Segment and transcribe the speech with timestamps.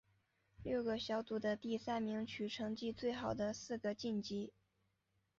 [0.63, 4.51] 六个小组的第三名取成绩最好的四个晋级。